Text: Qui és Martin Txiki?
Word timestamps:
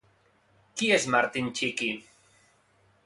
Qui 0.79 0.89
és 0.95 1.05
Martin 1.15 1.51
Txiki? 1.59 1.91